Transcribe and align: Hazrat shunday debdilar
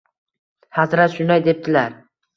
Hazrat 0.79 1.13
shunday 1.19 1.45
debdilar 1.49 1.97